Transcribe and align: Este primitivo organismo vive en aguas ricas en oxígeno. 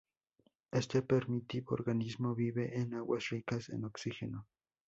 Este 0.71 1.03
primitivo 1.03 1.75
organismo 1.75 2.33
vive 2.33 2.79
en 2.79 2.95
aguas 2.95 3.29
ricas 3.29 3.69
en 3.69 3.83
oxígeno. 3.85 4.47